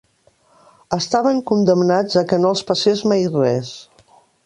Estaven 0.97 1.43
condemnats 1.53 2.19
a 2.23 2.25
que 2.33 2.43
no 2.47 2.53
els 2.57 2.67
passés 2.73 3.07
mai 3.13 3.33
res. 3.41 3.75